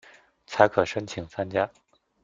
[0.47, 1.69] 才可申请参加